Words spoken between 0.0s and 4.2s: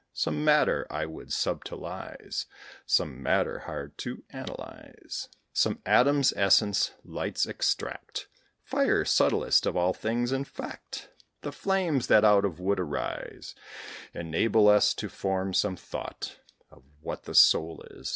Some matter I would subtilise, Some matter hard